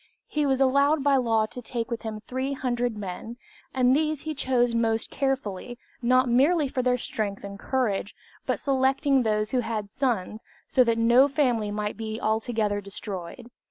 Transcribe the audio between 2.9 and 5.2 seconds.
men, and these he chose most